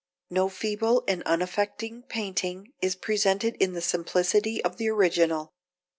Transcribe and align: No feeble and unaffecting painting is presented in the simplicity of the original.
No 0.31 0.49
feeble 0.49 1.03
and 1.07 1.21
unaffecting 1.27 2.01
painting 2.09 2.73
is 2.81 2.95
presented 2.95 3.55
in 3.57 3.73
the 3.73 3.81
simplicity 3.81 4.59
of 4.63 4.77
the 4.77 4.89
original. 4.89 5.53